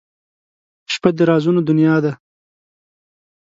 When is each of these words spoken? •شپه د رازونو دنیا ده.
•شپه 0.93 1.09
د 1.17 1.19
رازونو 1.29 1.61
دنیا 1.69 1.95
ده. 2.03 2.11